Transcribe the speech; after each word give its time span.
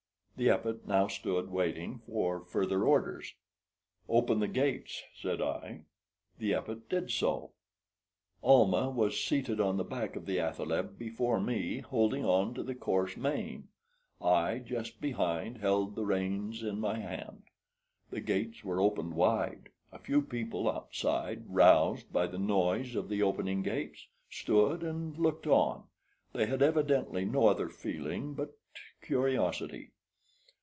The 0.37 0.49
Epet 0.49 0.87
now 0.87 1.07
stood 1.07 1.51
waiting 1.51 1.99
for 2.07 2.43
further 2.45 2.83
orders. 2.83 3.35
"Open 4.09 4.39
the 4.39 4.47
gates," 4.47 5.03
said 5.13 5.39
I. 5.39 5.83
The 6.39 6.53
Epet 6.55 6.89
did 6.89 7.11
so. 7.11 7.51
Almah 8.43 8.89
was 8.89 9.23
seated 9.23 9.61
on 9.61 9.77
the 9.77 9.83
back 9.83 10.15
of 10.15 10.25
the 10.25 10.37
athaleb 10.39 10.97
before 10.97 11.39
me, 11.39 11.77
holding 11.81 12.25
on 12.25 12.55
to 12.55 12.63
the 12.63 12.73
coarse 12.73 13.15
mane; 13.15 13.67
I, 14.19 14.57
just 14.57 14.99
behind, 14.99 15.59
held 15.59 15.93
the 15.93 16.07
reins 16.07 16.63
in 16.63 16.79
my 16.79 16.97
hand. 16.97 17.43
The 18.09 18.19
gates 18.19 18.63
were 18.63 18.81
opened 18.81 19.13
wide. 19.13 19.69
A 19.91 19.99
few 19.99 20.23
people 20.23 20.67
outside, 20.67 21.43
roused 21.53 22.11
by 22.11 22.25
the 22.25 22.39
noise 22.39 22.95
of 22.95 23.09
the 23.09 23.21
opening 23.21 23.61
gates, 23.61 24.07
stood 24.27 24.81
and 24.81 25.15
looked 25.19 25.45
on. 25.45 25.83
They 26.33 26.47
had 26.47 26.63
evidently 26.63 27.25
no 27.25 27.45
other 27.45 27.69
feeling 27.69 28.33
but 28.33 28.57
curiosity. 29.03 29.91